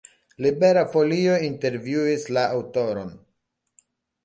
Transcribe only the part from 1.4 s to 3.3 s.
intervjuis la aŭtoron.